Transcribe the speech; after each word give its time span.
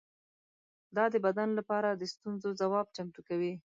دا 0.95 1.05
د 1.13 1.15
بدن 1.25 1.49
لپاره 1.59 1.89
د 1.93 2.01
ستونزو 2.13 2.49
ځواب 2.61 2.87
چمتو 2.95 3.21
کوي. 3.29 3.53